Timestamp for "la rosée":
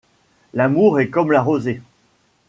1.31-1.79